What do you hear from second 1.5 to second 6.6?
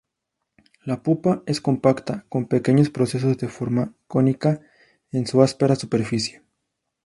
compacta, con pequeños procesos de forma cónica en su áspera superficie.